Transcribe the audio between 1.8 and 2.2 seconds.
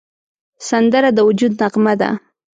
ده